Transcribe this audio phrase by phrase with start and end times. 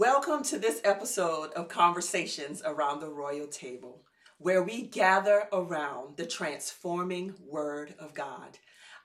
[0.00, 4.00] Welcome to this episode of Conversations Around the Royal Table,
[4.38, 8.56] where we gather around the transforming Word of God.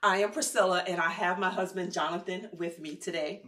[0.02, 3.42] I am Priscilla, and I have my husband Jonathan with me today.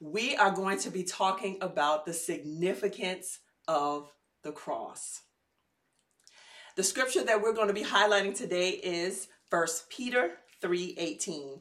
[0.00, 4.12] We are going to be talking about the significance of
[4.44, 5.22] the cross.
[6.76, 11.58] The scripture that we're going to be highlighting today is 1 Peter 3:18.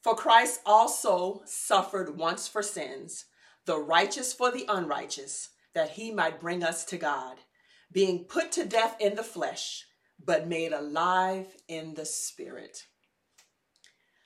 [0.00, 3.24] For Christ also suffered once for sins
[3.66, 7.36] the righteous for the unrighteous, that he might bring us to God,
[7.92, 9.86] being put to death in the flesh,
[10.24, 12.84] but made alive in the spirit.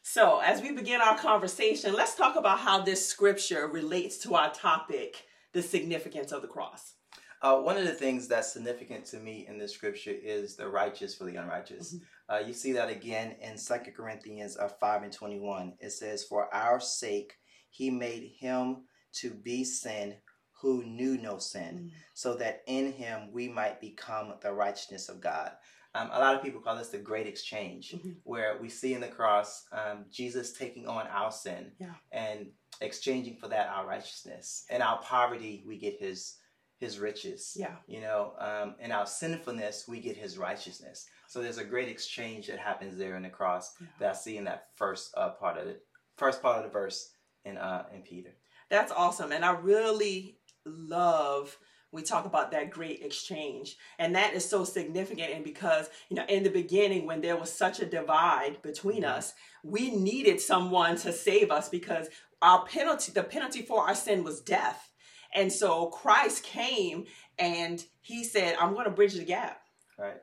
[0.03, 4.51] So, as we begin our conversation, let's talk about how this scripture relates to our
[4.53, 6.95] topic, the significance of the cross.
[7.41, 11.15] Uh, one of the things that's significant to me in this scripture is the righteous
[11.15, 11.95] for the unrighteous.
[11.95, 12.35] Mm-hmm.
[12.35, 15.75] Uh, you see that again in Second Corinthians uh, 5 and 21.
[15.79, 17.35] It says, For our sake,
[17.71, 20.15] he made him to be sin
[20.61, 21.91] who knew no sin, mm.
[22.15, 25.53] so that in him we might become the righteousness of God.
[25.95, 28.11] Um, a lot of people call this the great exchange, mm-hmm.
[28.25, 31.95] where we see in the cross um, Jesus taking on our sin yeah.
[32.13, 32.49] and
[32.81, 34.65] exchanging for that our righteousness.
[34.71, 36.37] In our poverty, we get his
[36.79, 37.57] his riches.
[37.59, 37.75] Yeah.
[37.89, 41.07] You know, um, in our sinfulness, we get his righteousness.
[41.27, 43.87] So there's a great exchange that happens there in the cross yeah.
[43.99, 45.83] that I see in that first uh, part of it,
[46.17, 47.11] first part of the verse
[47.45, 48.31] in uh, in Peter.
[48.71, 49.33] That's awesome.
[49.33, 51.59] And I really love
[51.91, 56.25] we talk about that great exchange and that is so significant and because you know
[56.29, 59.17] in the beginning when there was such a divide between mm-hmm.
[59.17, 62.09] us we needed someone to save us because
[62.43, 64.93] our penalty the penalty for our sin was death
[65.35, 67.05] and so christ came
[67.39, 69.63] and he said i'm going to bridge the gap
[69.99, 70.21] right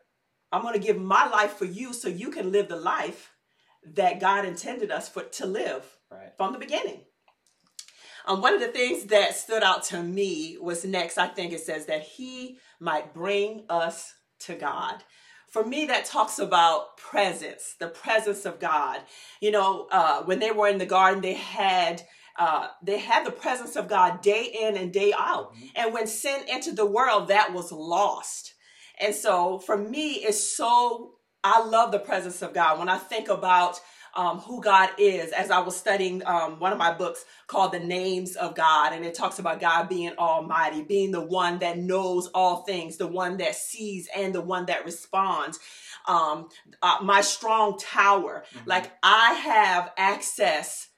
[0.51, 3.31] i'm going to give my life for you so you can live the life
[3.83, 6.33] that god intended us for to live right.
[6.37, 7.01] from the beginning
[8.27, 11.61] um, one of the things that stood out to me was next, I think it
[11.61, 15.03] says that he might bring us to God.
[15.49, 19.01] For me, that talks about presence, the presence of God.
[19.39, 22.01] You know, uh, when they were in the garden, they had
[22.37, 25.53] uh, they had the presence of God day in and day out.
[25.53, 25.65] Mm-hmm.
[25.75, 28.53] And when sin entered the world, that was lost.
[28.99, 32.79] And so for me, it's so, I love the presence of God.
[32.79, 33.79] When I think about
[34.15, 37.79] um, who God is as I was studying um, one of my books called The
[37.79, 38.93] Names of God.
[38.93, 43.07] And it talks about God being almighty, being the one that knows all things, the
[43.07, 45.59] one that sees and the one that responds.
[46.07, 46.49] Um,
[46.81, 48.45] uh, my strong tower.
[48.55, 48.69] Mm-hmm.
[48.69, 50.89] Like I have access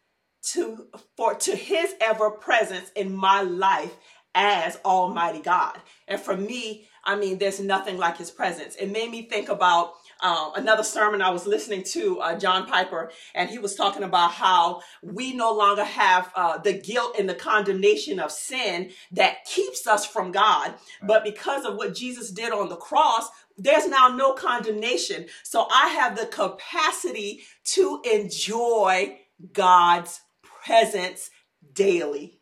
[0.51, 3.95] to for to his ever presence in my life
[4.35, 5.77] as almighty God.
[6.07, 8.75] And for me, I mean, there's nothing like his presence.
[8.75, 13.11] It made me think about uh, another sermon I was listening to, uh, John Piper,
[13.33, 17.33] and he was talking about how we no longer have uh, the guilt and the
[17.33, 20.73] condemnation of sin that keeps us from God.
[21.01, 25.27] But because of what Jesus did on the cross, there's now no condemnation.
[25.43, 27.43] So I have the capacity
[27.75, 29.17] to enjoy
[29.53, 31.29] God's presence
[31.73, 32.41] daily.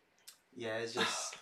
[0.56, 1.36] Yeah, it's just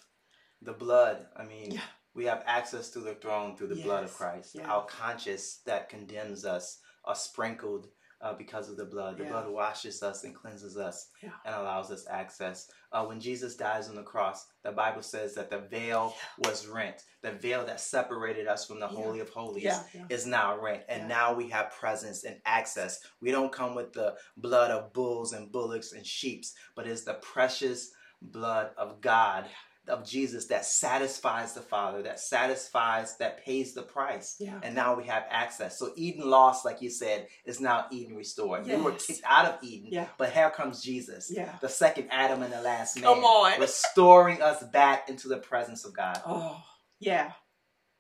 [0.61, 1.25] the blood.
[1.35, 1.81] I mean, yeah
[2.15, 3.85] we have access to the throne through the yes.
[3.85, 4.55] blood of Christ.
[4.55, 4.71] Yeah.
[4.71, 7.89] Our conscience that condemns us are sprinkled
[8.21, 9.19] uh, because of the blood.
[9.19, 9.31] The yeah.
[9.31, 11.31] blood washes us and cleanses us yeah.
[11.45, 12.71] and allows us access.
[12.91, 17.05] Uh, when Jesus dies on the cross, the Bible says that the veil was rent.
[17.21, 20.85] The veil that separated us from the Holy of Holies is now rent.
[20.89, 23.01] And now we have presence and access.
[23.21, 27.15] We don't come with the blood of bulls and bullocks and sheeps, but it's the
[27.15, 27.91] precious
[28.23, 29.45] blood of God
[29.89, 34.37] of Jesus that satisfies the Father, that satisfies, that pays the price.
[34.39, 34.59] Yeah.
[34.63, 35.79] And now we have access.
[35.79, 38.67] So Eden lost, like you said, is now Eden restored.
[38.67, 38.79] Yes.
[38.79, 40.07] We were kicked out of Eden, yeah.
[40.19, 41.57] but here comes Jesus, yeah.
[41.61, 43.61] the second Adam and the last man, Come on.
[43.61, 46.21] restoring us back into the presence of God.
[46.27, 46.63] Oh,
[46.99, 47.33] yeah.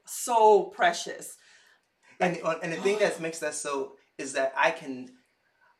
[0.06, 1.36] So precious.
[2.20, 3.00] And, and the thing oh.
[3.00, 5.10] that makes that so is that I can,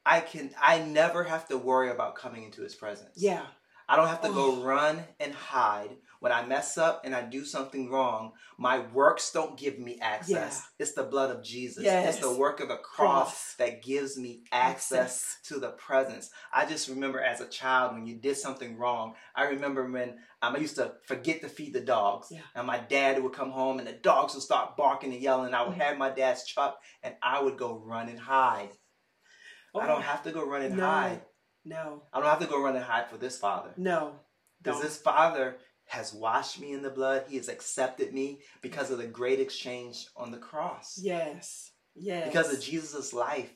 [0.05, 3.13] I can, I never have to worry about coming into his presence.
[3.17, 3.47] Yeah.
[3.89, 5.91] I don't have to go run and hide.
[6.21, 10.63] When I mess up and I do something wrong, my works don't give me access.
[10.63, 10.83] Yeah.
[10.83, 11.85] It's the blood of Jesus.
[11.85, 12.15] Yes.
[12.15, 13.55] It's the work of the cross, cross.
[13.59, 16.31] that gives me access, access, to the presence.
[16.51, 19.17] I just remember as a child when you did something wrong.
[19.37, 22.29] I remember when um, I used to forget to feed the dogs.
[22.31, 22.41] Yeah.
[22.55, 25.53] And my dad would come home and the dogs would start barking and yelling.
[25.53, 25.81] I would mm-hmm.
[25.83, 28.71] have my dad's truck and I would go run and hide.
[29.75, 29.81] Oh.
[29.81, 30.87] I don't have to go run and no.
[30.87, 31.21] hide.
[31.65, 32.03] No.
[32.13, 33.71] I don't have to go run and hide for this father.
[33.77, 34.13] No.
[34.63, 35.57] Because this father
[35.87, 37.25] has washed me in the blood.
[37.29, 40.99] He has accepted me because of the great exchange on the cross.
[41.01, 41.73] Yes.
[41.95, 42.27] Yes.
[42.27, 43.53] Because of Jesus' life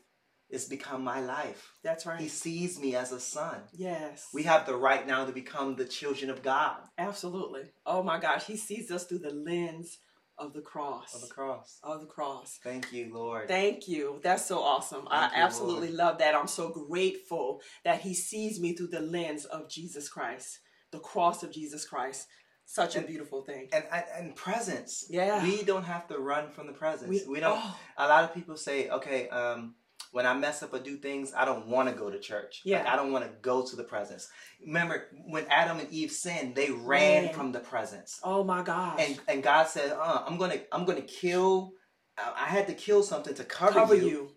[0.51, 1.73] it's become my life.
[1.83, 2.21] That's right.
[2.21, 3.57] He sees me as a son.
[3.73, 4.29] Yes.
[4.33, 6.79] We have the right now to become the children of God.
[6.97, 7.63] Absolutely.
[7.85, 9.99] Oh my gosh, he sees us through the lens
[10.39, 11.15] of the cross.
[11.15, 11.79] Of the cross.
[11.83, 12.59] Of the cross.
[12.63, 13.49] Thank you, Lord.
[13.49, 14.21] Thank you.
[14.23, 15.07] That's so awesome.
[15.11, 15.99] Thank I you, absolutely Lord.
[15.99, 16.35] love that.
[16.35, 20.61] I'm so grateful that he sees me through the lens of Jesus Christ,
[20.93, 22.27] the cross of Jesus Christ.
[22.71, 23.69] Such and, a beautiful thing.
[23.73, 25.07] And, and, and presence.
[25.09, 25.43] Yeah.
[25.43, 27.09] We don't have to run from the presence.
[27.09, 27.59] We, we don't.
[27.59, 27.77] Oh.
[27.97, 29.75] A lot of people say, okay, um,
[30.13, 32.63] when I mess up or do things, I don't want to go to church.
[32.65, 32.79] Yeah.
[32.79, 34.29] Like, I don't want to go to the presence.
[34.65, 37.35] Remember when Adam and Eve sinned, they ran Man.
[37.35, 38.19] from the presence.
[38.23, 38.99] Oh my God.
[39.01, 41.73] And and God said, uh, I'm gonna I'm gonna kill.
[42.19, 44.09] I had to kill something to cover, cover you.
[44.09, 44.31] you.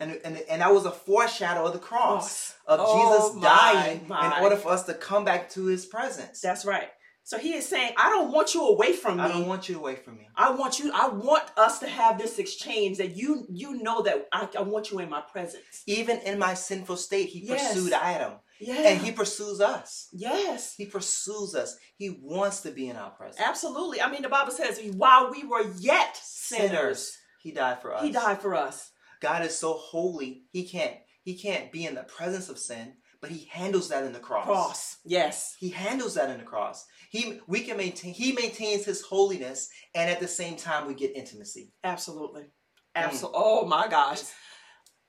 [0.00, 4.38] And, and, and that was a foreshadow of the cross, of oh, Jesus dying my.
[4.38, 6.40] in order for us to come back to his presence.
[6.40, 6.88] That's right.
[7.28, 9.24] So he is saying, I don't want you away from me.
[9.24, 10.26] I don't want you away from me.
[10.34, 14.28] I want you, I want us to have this exchange that you you know that
[14.32, 15.82] I, I want you in my presence.
[15.86, 17.74] Even in my sinful state, he yes.
[17.74, 18.32] pursued Adam.
[18.58, 18.76] Yeah.
[18.76, 20.08] And he pursues us.
[20.10, 20.74] Yes.
[20.74, 21.76] He pursues us.
[21.98, 23.42] He wants to be in our presence.
[23.46, 24.00] Absolutely.
[24.00, 28.04] I mean, the Bible says, while we were yet sinners, sinners he died for us.
[28.04, 28.90] He died for us.
[29.20, 33.30] God is so holy, he can't he can't be in the presence of sin but
[33.30, 34.46] he handles that in the cross.
[34.46, 35.56] Cross, yes.
[35.58, 36.86] He handles that in the cross.
[37.10, 41.16] He we can maintain he maintains his holiness and at the same time we get
[41.16, 41.72] intimacy.
[41.82, 42.46] Absolutely.
[42.94, 43.38] Absolutely.
[43.38, 43.42] Mm.
[43.42, 44.22] Oh my gosh.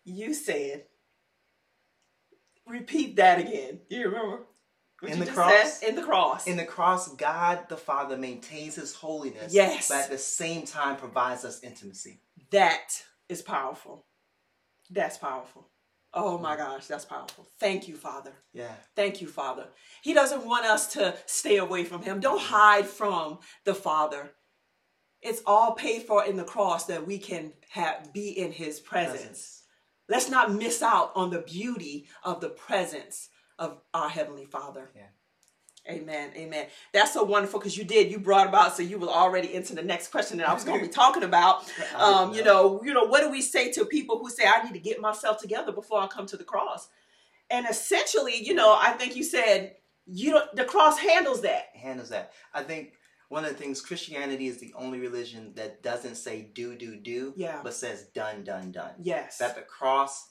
[0.05, 0.85] You said
[2.65, 3.81] repeat that again.
[3.89, 4.45] You remember?
[5.01, 8.93] What in the cross, in the cross, in the cross, God the Father maintains His
[8.93, 9.53] holiness.
[9.53, 12.19] Yes, but at the same time provides us intimacy.
[12.51, 14.05] That is powerful.
[14.89, 15.69] That's powerful.
[16.13, 17.47] Oh my gosh, that's powerful.
[17.59, 18.33] Thank you, Father.
[18.53, 18.71] Yeah.
[18.95, 19.67] Thank you, Father.
[20.01, 22.19] He doesn't want us to stay away from Him.
[22.19, 24.31] Don't hide from the Father.
[25.21, 29.19] It's all paid for in the cross that we can have be in His presence.
[29.19, 29.63] presence.
[30.07, 33.29] Let's not miss out on the beauty of the presence
[33.59, 34.89] of our Heavenly Father.
[34.95, 35.03] Yeah.
[35.89, 36.31] Amen.
[36.35, 36.67] Amen.
[36.93, 38.11] That's so wonderful because you did.
[38.11, 40.79] You brought about so you were already into the next question that I was going
[40.79, 41.63] to be talking about.
[41.95, 44.73] Um, you know, you know, what do we say to people who say, "I need
[44.73, 46.89] to get myself together before I come to the cross"?
[47.49, 49.75] And essentially, you know, I think you said
[50.05, 50.55] you don't.
[50.55, 51.69] The cross handles that.
[51.73, 52.33] Handles that.
[52.53, 52.93] I think
[53.29, 57.33] one of the things Christianity is the only religion that doesn't say do do do,
[57.35, 58.93] yeah, but says done done done.
[58.99, 59.37] Yes.
[59.37, 60.29] That the cross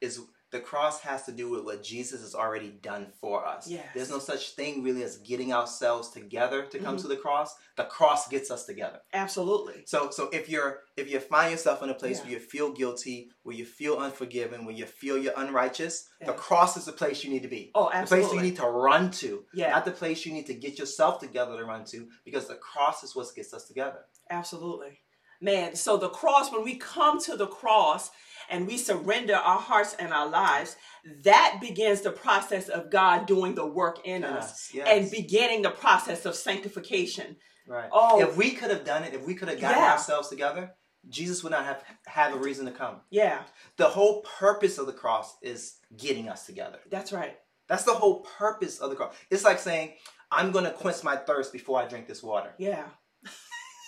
[0.00, 0.20] is
[0.52, 3.68] the cross has to do with what Jesus has already done for us.
[3.68, 3.86] Yes.
[3.94, 7.02] There's no such thing really as getting ourselves together to come mm-hmm.
[7.02, 7.56] to the cross.
[7.76, 9.00] The cross gets us together.
[9.14, 9.82] Absolutely.
[9.86, 12.24] So so if you're if you find yourself in a place yeah.
[12.24, 16.26] where you feel guilty, where you feel unforgiven, where you feel you're unrighteous, yeah.
[16.26, 17.70] the cross is the place you need to be.
[17.74, 18.26] Oh, absolutely.
[18.26, 19.44] The place you need to run to.
[19.54, 19.70] Yeah.
[19.70, 23.02] Not the place you need to get yourself together to run to, because the cross
[23.02, 24.00] is what gets us together.
[24.30, 24.98] Absolutely.
[25.42, 28.12] Man, so the cross, when we come to the cross,
[28.50, 30.76] and we surrender our hearts and our lives,
[31.24, 34.88] that begins the process of God doing the work in yes, us yes.
[34.90, 37.36] and beginning the process of sanctification.
[37.66, 37.88] Right.
[37.92, 39.92] Oh, if we could have done it, if we could have gotten yeah.
[39.92, 40.72] ourselves together,
[41.08, 43.00] Jesus would not have have a reason to come.
[43.10, 43.42] Yeah.
[43.76, 46.78] The whole purpose of the cross is getting us together.
[46.90, 47.36] That's right.
[47.68, 49.14] That's the whole purpose of the cross.
[49.30, 49.94] It's like saying,
[50.30, 52.54] I'm going to quench my thirst before I drink this water.
[52.58, 52.84] Yeah.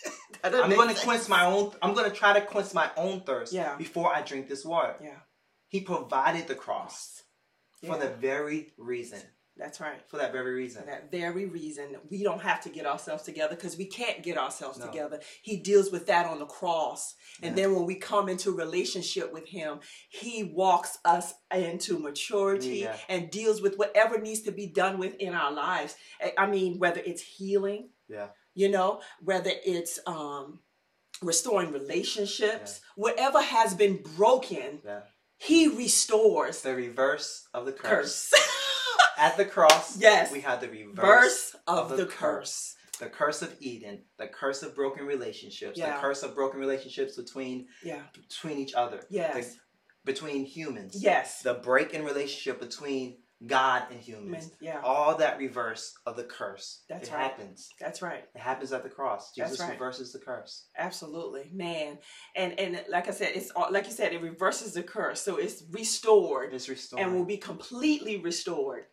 [0.45, 1.73] I'm going to quench my own.
[1.83, 3.53] I'm going to try to quench my own thirst.
[3.53, 3.77] Yeah.
[3.77, 4.97] Before I drink this water.
[5.03, 5.19] Yeah.
[5.69, 7.23] He provided the cross
[7.83, 7.93] yeah.
[7.93, 9.21] for the very reason.
[9.57, 10.01] That's right.
[10.09, 10.83] For that very reason.
[10.83, 11.97] For that very reason.
[12.11, 14.87] We don't have to get ourselves together because we can't get ourselves no.
[14.87, 15.21] together.
[15.43, 17.15] He deals with that on the cross.
[17.41, 17.65] And yeah.
[17.65, 22.97] then when we come into relationship with Him, He walks us into maturity yeah.
[23.09, 25.95] and deals with whatever needs to be done within our lives.
[26.37, 27.91] I mean, whether it's healing.
[28.09, 30.61] Yeah you know, whether it's um,
[31.23, 33.03] restoring relationships, yeah.
[33.03, 35.01] whatever has been broken, yeah.
[35.39, 36.63] he restores.
[36.63, 38.31] The reverse of the curse.
[38.31, 38.35] curse.
[39.17, 42.17] At the cross, yes, we had the reverse Verse of, of the, the curse.
[42.19, 42.77] curse.
[42.99, 45.95] The curse of Eden, the curse of broken relationships, yeah.
[45.95, 48.03] the curse of broken relationships between yeah.
[48.13, 49.57] between each other, yes, the,
[50.05, 54.51] between humans, yes, the break in relationship between God and humans.
[54.61, 54.81] Yeah.
[54.83, 56.83] All that reverse of the curse.
[56.89, 57.23] That's it right.
[57.23, 57.69] happens.
[57.81, 58.25] That's right.
[58.35, 59.33] It happens at the cross.
[59.33, 59.73] Jesus right.
[59.73, 60.67] reverses the curse.
[60.79, 61.99] Absolutely, man.
[62.37, 65.21] And and like I said, it's all, like you said, it reverses the curse.
[65.21, 66.53] So it's restored.
[66.55, 67.03] It's restored.
[67.03, 68.85] And will be completely restored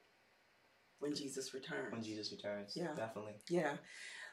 [1.00, 1.92] when Jesus returns.
[1.92, 2.74] When Jesus returns.
[2.76, 2.94] Yeah.
[2.96, 3.34] Definitely.
[3.50, 3.74] Yeah.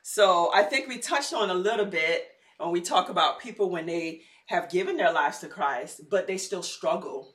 [0.03, 3.87] So I think we touched on a little bit when we talk about people when
[3.87, 7.35] they have given their lives to Christ, but they still struggle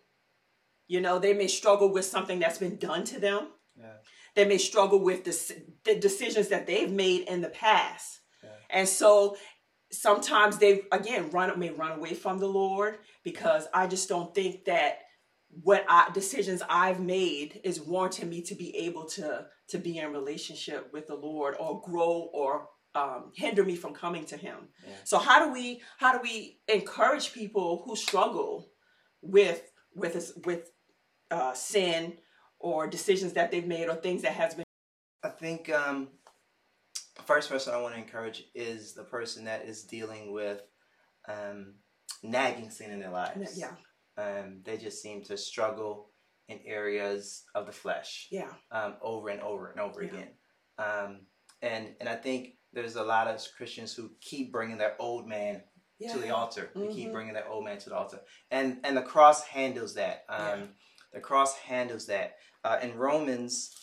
[0.93, 3.47] you know, they may struggle with something that's been done to them.
[3.75, 3.95] Yeah.
[4.35, 8.19] They may struggle with the, the decisions that they've made in the past.
[8.43, 8.49] Yeah.
[8.69, 9.35] And so
[9.91, 14.65] sometimes they again run may run away from the Lord because I just don't think
[14.65, 14.99] that
[15.63, 20.11] what I, decisions I've made is warranting me to be able to to be in
[20.11, 24.69] relationship with the Lord or grow or um, hinder me from coming to Him.
[24.87, 24.93] Yeah.
[25.05, 28.69] So how do we how do we encourage people who struggle
[29.23, 29.63] with
[29.95, 30.69] with with
[31.33, 32.17] uh, sin
[32.59, 34.65] or decisions that they've made or things that has been?
[35.23, 36.09] I think um,
[37.15, 40.61] the first person I want to encourage is the person that is dealing with
[41.27, 41.75] um,
[42.21, 43.59] nagging sin in their lives.
[43.59, 43.71] Yeah.
[44.17, 46.11] Um, they just seem to struggle
[46.47, 48.27] in areas of the flesh.
[48.31, 48.51] Yeah.
[48.71, 50.09] Um, over and over and over yeah.
[50.09, 50.27] again.
[50.77, 51.19] Um,
[51.61, 55.63] and and I think there's a lot of Christians who keep bringing their old man
[55.99, 56.13] yeah.
[56.13, 56.69] to the altar.
[56.75, 56.87] Mm-hmm.
[56.87, 58.19] They keep bringing their old man to the altar,
[58.51, 60.25] and and the cross handles that.
[60.29, 60.65] Um, yeah.
[61.13, 62.35] The cross handles that.
[62.63, 63.75] Uh, in Romans,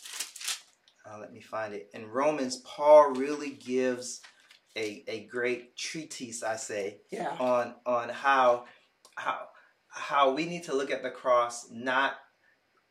[1.05, 1.89] uh, let me find it.
[1.93, 4.21] In Romans, Paul really gives
[4.75, 7.35] a a great treatise, I say, yeah.
[7.39, 8.65] on on how
[9.15, 9.47] how
[9.87, 12.15] how we need to look at the cross not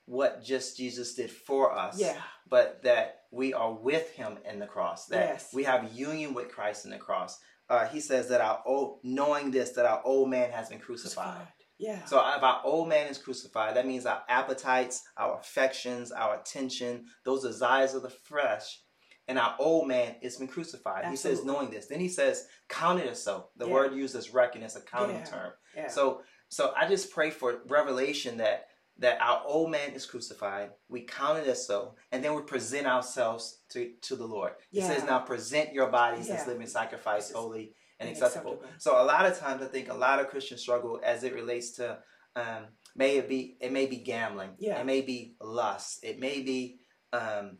[0.07, 2.21] what just Jesus did for us, yeah.
[2.49, 5.51] but that we are with him in the cross, that yes.
[5.55, 7.39] we have union with Christ in the cross.
[7.69, 11.47] Uh, he says that our old, knowing this, that our old man has been crucified.
[11.81, 12.05] Yeah.
[12.05, 17.07] So if our old man is crucified, that means our appetites, our affections, our attention,
[17.25, 18.83] those desires of the flesh,
[19.27, 21.05] and our old man has been crucified.
[21.05, 21.31] Absolutely.
[21.31, 21.87] He says, knowing this.
[21.87, 23.49] Then he says, count it as so.
[23.57, 23.73] The yeah.
[23.73, 25.25] word used as reckon is a counting yeah.
[25.25, 25.53] term.
[25.75, 25.89] Yeah.
[25.89, 28.67] So so I just pray for revelation that
[28.99, 30.73] that our old man is crucified.
[30.91, 34.53] We count it as so, and then we present ourselves to, to the Lord.
[34.73, 38.55] It says, now present your bodies as living sacrifice, holy and acceptable.
[38.55, 38.79] acceptable.
[38.79, 41.73] So a lot of times I think a lot of Christians struggle as it relates
[41.73, 41.99] to
[42.35, 42.67] um,
[42.97, 44.51] may it be it may be gambling.
[44.59, 44.81] Yeah.
[44.81, 46.01] It may be lust.
[46.03, 46.81] It may be
[47.13, 47.59] um,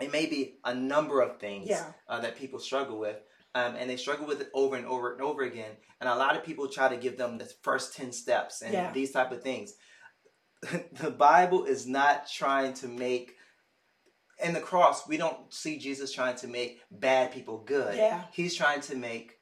[0.00, 1.84] it may be a number of things yeah.
[2.08, 3.16] uh, that people struggle with
[3.54, 5.72] um, and they struggle with it over and over and over again.
[6.00, 8.92] And a lot of people try to give them the first 10 steps and yeah.
[8.92, 9.72] these type of things.
[11.00, 13.36] the Bible is not trying to make
[14.42, 17.96] in the cross, we don't see Jesus trying to make bad people good.
[17.96, 18.24] Yeah.
[18.32, 19.35] He's trying to make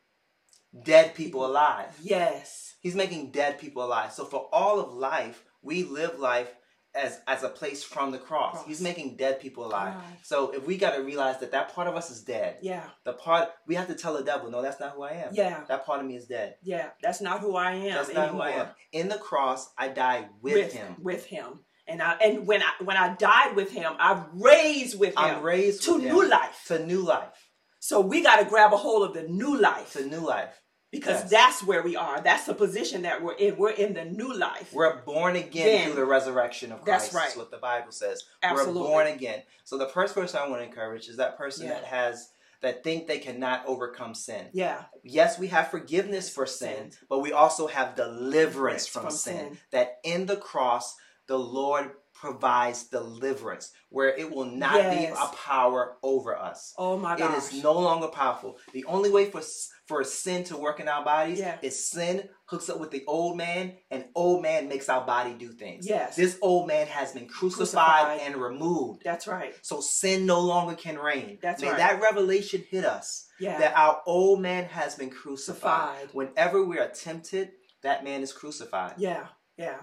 [0.82, 1.96] dead people alive.
[2.02, 2.74] Yes.
[2.80, 4.12] He's making dead people alive.
[4.12, 6.54] So for all of life, we live life
[6.94, 8.52] as as a place from the cross.
[8.52, 8.66] cross.
[8.66, 9.94] He's making dead people alive.
[10.22, 12.58] So if we got to realize that that part of us is dead.
[12.62, 12.84] Yeah.
[13.04, 15.30] The part we have to tell the devil, no, that's not who I am.
[15.32, 15.64] Yeah.
[15.68, 16.56] That part of me is dead.
[16.62, 17.94] Yeah, that's not who I am.
[17.94, 18.46] That's not anymore.
[18.46, 18.68] who I am.
[18.92, 20.96] In the cross, I die with, with him.
[21.00, 21.60] With him.
[21.86, 25.18] And I and when I when I died with him, I raised with him.
[25.18, 26.64] I'm raised to new life.
[26.68, 27.50] To new life.
[27.80, 29.92] So we got to grab a hold of the new life.
[29.92, 30.60] To new life
[30.94, 31.30] because yes.
[31.30, 32.20] that's where we are.
[32.20, 33.56] That's the position that we're in.
[33.56, 34.72] We're in the new life.
[34.72, 37.06] We're born again then, through the resurrection of Christ.
[37.06, 37.24] That's right.
[37.24, 38.22] That's what the Bible says.
[38.42, 38.80] Absolutely.
[38.80, 39.42] We're born again.
[39.64, 41.74] So the first person I want to encourage is that person yeah.
[41.74, 42.30] that has
[42.62, 44.46] that think they cannot overcome sin.
[44.52, 44.84] Yeah.
[45.02, 49.36] Yes, we have forgiveness for sin, but we also have deliverance from, from sin.
[49.36, 49.58] sin.
[49.72, 50.96] That in the cross,
[51.26, 55.10] the Lord provides deliverance where it will not yes.
[55.10, 56.72] be a power over us.
[56.78, 57.36] Oh my gosh.
[57.36, 58.56] It is no longer powerful.
[58.72, 59.42] The only way for
[59.86, 61.58] for sin to work in our bodies yeah.
[61.62, 65.52] is sin hooks up with the old man and old man makes our body do
[65.52, 65.86] things.
[65.86, 66.16] Yes.
[66.16, 68.20] This old man has been crucified, crucified.
[68.22, 69.02] and removed.
[69.04, 69.54] That's right.
[69.62, 71.38] So sin no longer can reign.
[71.42, 71.76] That's May right.
[71.78, 73.26] that revelation hit us.
[73.38, 73.58] Yeah.
[73.58, 75.96] That our old man has been crucified.
[75.96, 76.14] crucified.
[76.14, 77.50] Whenever we are tempted,
[77.82, 78.94] that man is crucified.
[78.96, 79.26] Yeah.
[79.58, 79.80] Yeah.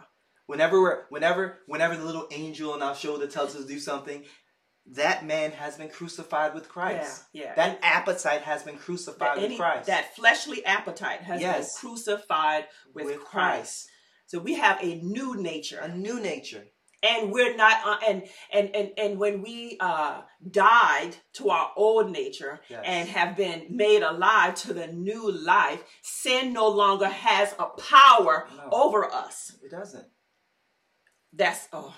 [0.47, 4.23] Whenever we're, whenever, whenever the little angel on our shoulder tells us to do something,
[4.87, 7.23] that man has been crucified with Christ.
[7.33, 7.55] Yeah, yeah.
[7.55, 9.87] That appetite has been crucified that with Christ.
[9.87, 11.79] That fleshly appetite has yes.
[11.79, 13.27] been crucified with, with Christ.
[13.29, 13.89] Christ.
[14.27, 15.79] So we have a new nature.
[15.79, 16.63] A new nature.
[17.03, 18.23] And we're not uh, and
[18.53, 22.83] and and and when we uh died to our old nature yes.
[22.85, 28.47] and have been made alive to the new life, sin no longer has a power
[28.55, 29.57] no, over us.
[29.63, 30.05] It doesn't.
[31.33, 31.95] That's oh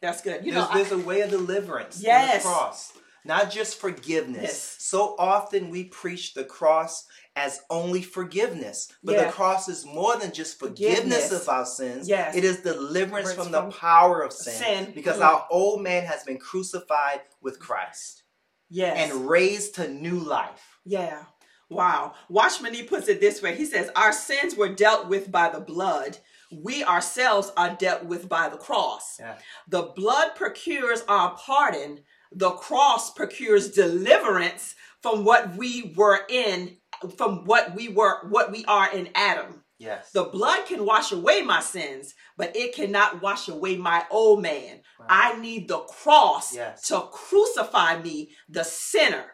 [0.00, 0.44] that's good.
[0.44, 2.42] You there's, know, there's I, a way of deliverance yes.
[2.42, 2.92] the cross,
[3.24, 4.42] not just forgiveness.
[4.42, 4.76] Yes.
[4.78, 9.26] So often we preach the cross as only forgiveness, but yeah.
[9.26, 11.32] the cross is more than just forgiveness, forgiveness.
[11.32, 12.08] of our sins.
[12.08, 12.34] Yes.
[12.34, 14.92] It is deliverance from, from, the power of sin, sin.
[14.94, 15.24] because mm.
[15.24, 18.22] our old man has been crucified with Christ.
[18.70, 19.10] Yes.
[19.10, 20.78] And raised to new life.
[20.84, 21.24] Yeah.
[21.70, 22.14] Wow.
[22.28, 23.54] Watchman, he puts it this way.
[23.54, 26.18] He says, Our sins were dealt with by the blood
[26.52, 29.16] we ourselves are dealt with by the cross.
[29.18, 29.36] Yeah.
[29.68, 32.00] The blood procures our pardon,
[32.32, 36.76] the cross procures deliverance from what we were in,
[37.16, 39.64] from what we were, what we are in Adam.
[39.78, 40.10] Yes.
[40.10, 44.80] The blood can wash away my sins, but it cannot wash away my old man.
[44.98, 45.08] Right.
[45.08, 46.88] I need the cross yes.
[46.88, 49.26] to crucify me, the sinner.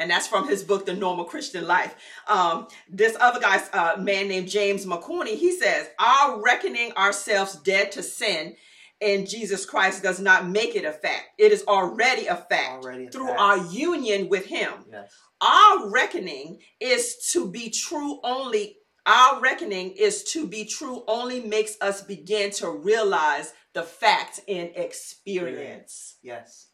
[0.00, 1.94] And that's from his book, The Normal Christian Life.
[2.26, 7.92] Um, this other guy's uh, man named James McCorney, he says, Our reckoning ourselves dead
[7.92, 8.56] to sin
[9.00, 11.26] in Jesus Christ does not make it a fact.
[11.38, 13.40] It is already a fact already a through fact.
[13.40, 14.72] our union with him.
[14.90, 15.12] Yes.
[15.42, 18.78] Our reckoning is to be true only.
[19.04, 24.70] Our reckoning is to be true only makes us begin to realize the fact in
[24.74, 26.16] experience.
[26.22, 26.68] Yes.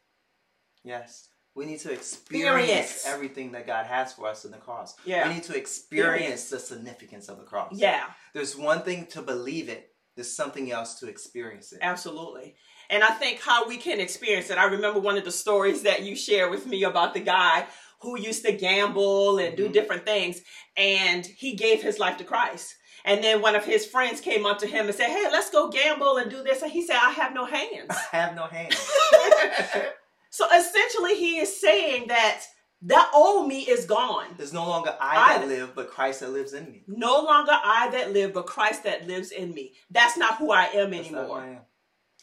[0.84, 1.28] Yes.
[1.56, 4.94] We need to experience, experience, everything that God has for us in the cross.
[5.06, 5.26] Yeah.
[5.26, 7.72] We need to experience, the significance of the cross.
[7.74, 8.04] Yeah.
[8.34, 11.78] There's one thing to believe it, there's something else to experience it.
[11.80, 12.56] Absolutely.
[12.90, 14.58] And I think how we can experience it.
[14.58, 17.66] I remember one of the stories that you shared with me about the guy
[18.00, 19.56] who used to gamble and mm-hmm.
[19.56, 20.42] do different things,
[20.76, 22.74] and he gave his life to Christ.
[23.06, 25.70] And then one of his friends came up to him and said, Hey, let's go
[25.70, 26.60] gamble and do this.
[26.60, 27.88] And he said, I have no hands.
[28.12, 28.76] I have no hands.
[30.36, 32.42] So essentially, he is saying that
[32.82, 34.26] that old me is gone.
[34.36, 36.82] There's no longer I, I that live, but Christ that lives in me.
[36.86, 39.72] No longer I that live, but Christ that lives in me.
[39.90, 41.40] That's not who I am That's anymore.
[41.40, 41.60] I, am.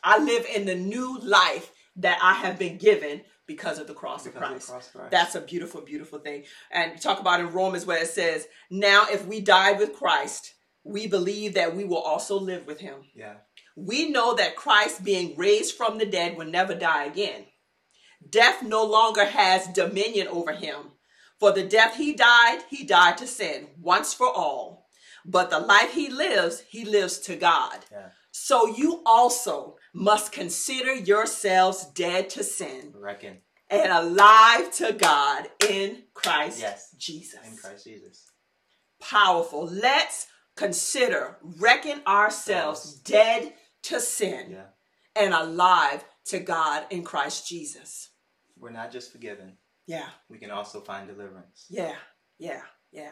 [0.04, 4.26] I live in the new life that I have been given because of the cross
[4.26, 4.70] because of Christ.
[4.70, 5.10] Cross Christ.
[5.12, 6.44] That's a beautiful, beautiful thing.
[6.72, 10.54] And talk about in Romans where it says, Now if we died with Christ,
[10.84, 12.98] we believe that we will also live with him.
[13.16, 13.38] Yeah.
[13.76, 17.46] We know that Christ being raised from the dead will never die again.
[18.30, 20.92] Death no longer has dominion over him.
[21.40, 24.88] For the death he died, he died to sin once for all.
[25.26, 27.80] But the life he lives, he lives to God.
[27.92, 28.10] Yeah.
[28.32, 32.94] So you also must consider yourselves dead to sin.
[32.96, 33.38] Reckon.
[33.70, 36.96] And alive to God in Christ yes.
[36.98, 37.40] Jesus.
[37.46, 38.26] In Christ Jesus.
[39.02, 39.66] Powerful.
[39.68, 43.02] Let's consider, reckon ourselves yes.
[43.02, 43.54] dead
[43.84, 44.66] to sin yeah.
[45.16, 48.10] and alive to God in Christ Jesus
[48.64, 49.58] we're not just forgiven.
[49.86, 50.08] Yeah.
[50.30, 51.66] We can also find deliverance.
[51.70, 51.96] Yeah.
[52.40, 52.62] Yeah.
[52.92, 53.12] Yeah.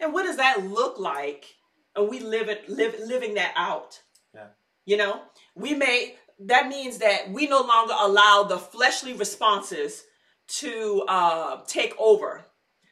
[0.00, 1.46] And what does that look like?
[1.94, 4.00] And we live it live living that out.
[4.34, 4.48] Yeah.
[4.84, 5.22] You know,
[5.54, 10.02] we may that means that we no longer allow the fleshly responses
[10.48, 12.44] to uh, take over.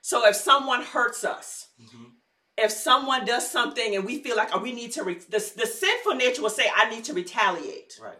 [0.03, 2.05] So if someone hurts us, mm-hmm.
[2.57, 5.67] if someone does something and we feel like oh, we need to, re- the, the
[5.67, 7.99] sinful nature will say, I need to retaliate.
[8.01, 8.19] Right.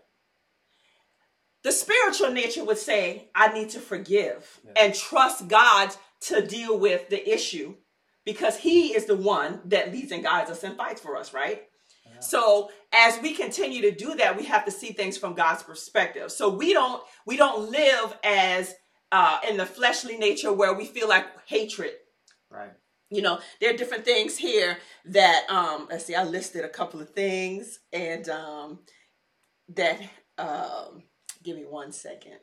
[1.65, 4.85] The spiritual nature would say, I need to forgive yeah.
[4.85, 5.91] and trust God
[6.23, 7.75] to deal with the issue
[8.25, 11.63] because He is the one that leads and guides us and fights for us, right?
[12.07, 12.21] Yeah.
[12.21, 16.31] So as we continue to do that, we have to see things from God's perspective.
[16.31, 18.75] So we don't we don't live as
[19.11, 21.93] uh, in the fleshly nature where we feel like hatred.
[22.51, 22.73] Right.
[23.11, 27.01] You know, there are different things here that um let's see, I listed a couple
[27.01, 28.81] of things and um
[29.75, 30.01] that
[30.37, 31.03] um
[31.49, 32.41] Give me one second.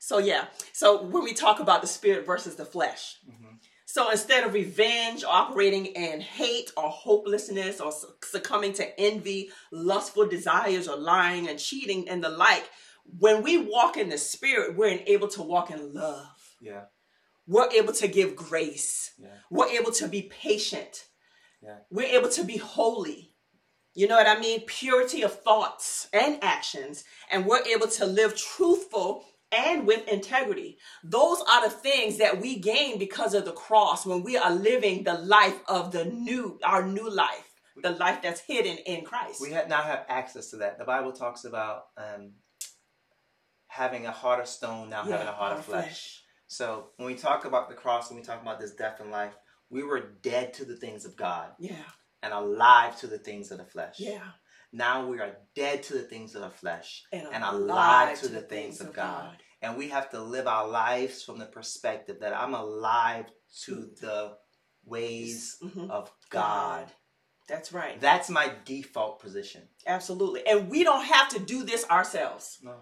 [0.00, 3.54] So yeah, so when we talk about the spirit versus the flesh, mm-hmm.
[3.86, 7.92] so instead of revenge, operating in hate or hopelessness or
[8.24, 12.68] succumbing to envy, lustful desires or lying and cheating and the like,
[13.20, 16.56] when we walk in the spirit, we're able to walk in love.
[16.60, 16.86] Yeah.
[17.46, 19.12] We're able to give grace.
[19.16, 19.28] Yeah.
[19.48, 21.04] We're able to be patient.
[21.62, 21.76] Yeah.
[21.90, 23.32] We're able to be holy.
[23.94, 24.60] You know what I mean?
[24.66, 27.04] Purity of thoughts and actions.
[27.30, 30.78] And we're able to live truthful and with integrity.
[31.02, 35.04] Those are the things that we gain because of the cross when we are living
[35.04, 37.50] the life of the new, our new life,
[37.82, 39.40] the life that's hidden in Christ.
[39.40, 40.78] We now have access to that.
[40.78, 42.32] The Bible talks about um,
[43.68, 45.84] having a heart of stone, now yeah, having a heart of flesh.
[45.84, 46.22] flesh.
[46.46, 49.34] So when we talk about the cross, when we talk about this death and life,
[49.70, 51.50] we were dead to the things of God.
[51.58, 51.74] Yeah.
[52.22, 53.96] And alive to the things of the flesh.
[53.98, 54.24] Yeah.
[54.72, 58.32] Now we are dead to the things of the flesh and, and alive to, to
[58.34, 59.22] the, things, things of God.
[59.22, 59.36] God.
[59.62, 63.26] And we have to live our lives from the perspective that I'm alive
[63.64, 64.06] to mm-hmm.
[64.06, 64.34] the
[64.84, 65.90] ways mm-hmm.
[65.90, 66.86] of God.
[66.86, 66.92] God.
[67.48, 67.98] That's right.
[68.00, 69.62] That's my default position.
[69.86, 70.46] Absolutely.
[70.46, 72.58] And we don't have to do this ourselves.
[72.62, 72.74] No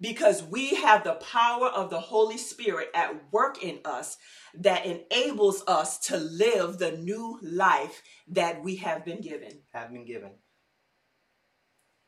[0.00, 4.16] because we have the power of the Holy Spirit at work in us
[4.54, 9.60] that enables us to live the new life that we have been given.
[9.72, 10.32] Have been given.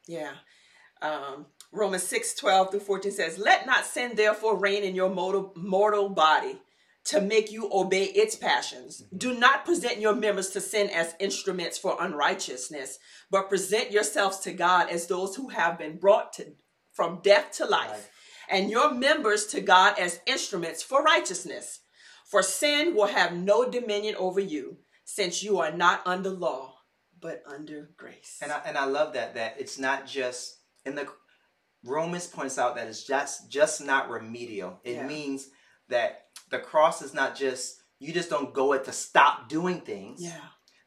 [0.06, 0.32] Yeah.
[1.02, 5.52] Um, Romans 6 12 through 14 says, Let not sin therefore reign in your mortal,
[5.56, 6.60] mortal body
[7.04, 9.02] to make you obey its passions.
[9.02, 9.16] Mm-hmm.
[9.18, 12.98] Do not present your members to sin as instruments for unrighteousness,
[13.30, 16.46] but present yourselves to God as those who have been brought to
[17.00, 18.10] from death to life, life,
[18.50, 21.80] and your members to God as instruments for righteousness.
[22.30, 26.74] For sin will have no dominion over you, since you are not under law,
[27.18, 28.36] but under grace.
[28.42, 31.08] And I, and I love that that it's not just in the
[31.82, 34.78] Romans points out that it's just just not remedial.
[34.84, 35.06] It yeah.
[35.06, 35.48] means
[35.88, 40.22] that the cross is not just you just don't go it to stop doing things.
[40.22, 40.36] Yeah.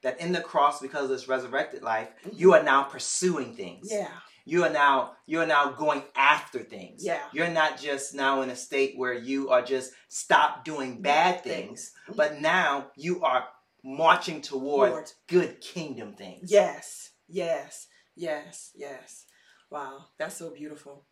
[0.04, 2.38] That in the cross, because of this resurrected life, mm-hmm.
[2.38, 3.88] you are now pursuing things.
[3.89, 4.12] Yeah.
[4.45, 7.03] You are now you are now going after things.
[7.03, 7.23] Yeah.
[7.32, 11.91] You're not just now in a state where you are just stop doing bad things,
[12.15, 13.45] but now you are
[13.84, 15.12] marching toward Lord.
[15.27, 16.51] good kingdom things.
[16.51, 17.12] Yes.
[17.27, 17.88] Yes.
[18.15, 18.71] Yes.
[18.75, 19.25] Yes.
[19.73, 21.06] Wow, that's so beautiful.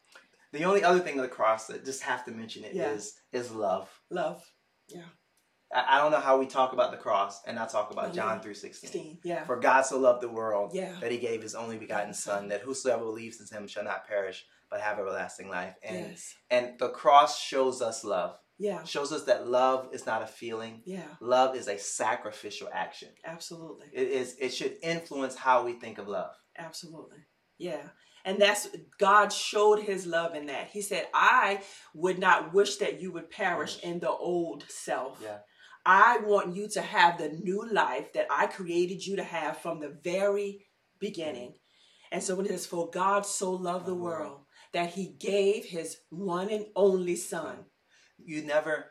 [0.53, 2.91] The only other thing of the cross that just have to mention it yeah.
[2.91, 3.89] is is love.
[4.11, 4.43] Love.
[4.87, 5.09] Yeah.
[5.73, 8.41] I, don't know how we talk about the cross and not talk about oh, John
[8.41, 9.19] three sixteen.
[9.23, 9.45] Yeah.
[9.45, 10.95] For God so loved the world yeah.
[11.01, 14.45] that He gave His only begotten Son, that whosoever believes in Him shall not perish
[14.69, 15.75] but have everlasting life.
[15.84, 16.34] And yes.
[16.49, 18.38] and the cross shows us love.
[18.57, 18.84] Yeah.
[18.84, 20.81] Shows us that love is not a feeling.
[20.86, 21.07] Yeah.
[21.19, 23.10] Love is a sacrificial action.
[23.25, 23.88] Absolutely.
[23.91, 24.36] It is.
[24.39, 26.31] It should influence how we think of love.
[26.57, 27.17] Absolutely.
[27.57, 27.81] Yeah.
[28.23, 30.67] And that's God showed his love in that.
[30.67, 31.62] He said, I
[31.95, 35.19] would not wish that you would perish in the old self.
[35.23, 35.39] Yeah.
[35.85, 39.79] I want you to have the new life that I created you to have from
[39.79, 40.65] the very
[40.99, 41.49] beginning.
[41.49, 41.55] Mm.
[42.13, 44.41] And so when it says, For God so loved the world
[44.73, 47.55] that he gave his one and only son.
[47.55, 47.63] Mm.
[48.23, 48.85] You never,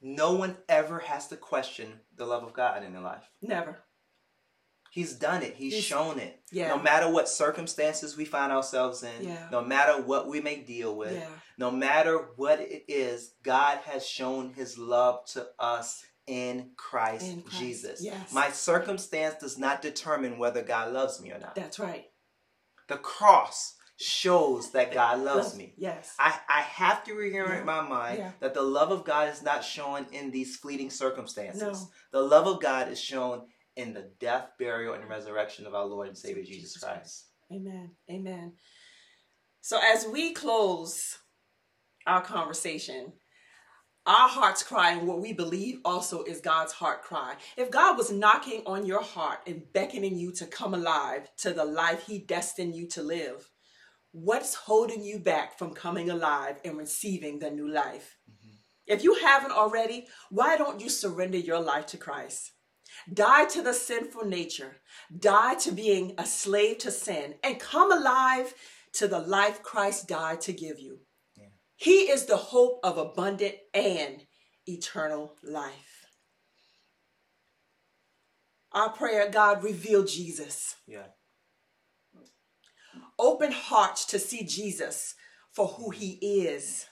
[0.00, 3.28] no one ever has to question the love of God in their life.
[3.42, 3.78] Never.
[4.90, 5.54] He's done it.
[5.54, 6.40] He's, He's, shown it.
[6.50, 6.68] Yeah.
[6.68, 9.48] No matter what circumstances we find ourselves in, yeah.
[9.52, 11.28] no matter what we may deal with, yeah.
[11.58, 17.42] no matter what it is, God has shown his love to us in Christ, in
[17.42, 17.58] Christ.
[17.58, 18.04] Jesus.
[18.04, 18.32] Yes.
[18.32, 21.54] My circumstance does not determine whether God loves me or not.
[21.54, 22.04] That's right.
[22.88, 25.74] The cross shows that God loves me.
[25.76, 26.14] Yes.
[26.20, 27.64] I, I have to reorient yeah.
[27.64, 28.30] my mind yeah.
[28.40, 31.62] that the love of God is not shown in these fleeting circumstances.
[31.62, 32.20] No.
[32.20, 33.42] The love of God is shown
[33.76, 37.26] in the death, burial, and resurrection of our Lord and Savior Jesus, Jesus Christ.
[37.52, 37.90] Amen.
[38.10, 38.52] Amen.
[39.60, 41.18] So as we close
[42.06, 43.12] our conversation,
[44.06, 47.34] our heart's cry and what we believe also is God's heart cry.
[47.56, 51.64] If God was knocking on your heart and beckoning you to come alive to the
[51.64, 53.50] life He destined you to live,
[54.12, 58.16] what's holding you back from coming alive and receiving the new life?
[58.30, 58.54] Mm-hmm.
[58.86, 62.52] If you haven't already, why don't you surrender your life to Christ?
[63.12, 64.76] Die to the sinful nature,
[65.16, 68.54] die to being a slave to sin, and come alive
[68.94, 71.00] to the life Christ died to give you.
[71.78, 74.26] He is the hope of abundant and
[74.66, 76.06] eternal life.
[78.72, 80.74] Our prayer, God, reveal Jesus.
[80.88, 81.06] Yeah.
[83.16, 85.14] Open hearts to see Jesus
[85.52, 86.86] for who he is,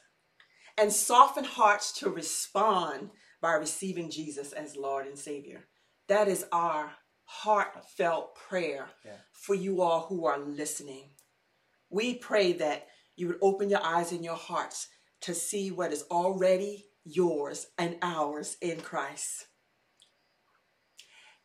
[0.79, 3.11] and soften hearts to respond
[3.43, 5.65] by receiving Jesus as Lord and Savior.
[6.09, 6.93] That is our
[7.25, 9.17] heartfelt prayer yeah.
[9.33, 11.11] for you all who are listening.
[11.91, 14.89] We pray that you would open your eyes and your hearts
[15.23, 19.47] to see what is already yours and ours in Christ.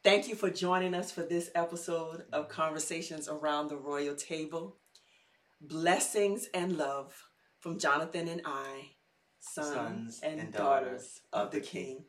[0.03, 4.77] Thank you for joining us for this episode of Conversations Around the Royal Table.
[5.61, 7.13] Blessings and love
[7.59, 8.93] from Jonathan and I,
[9.39, 11.97] sons, sons and, and, daughters of the King.
[11.97, 12.05] King.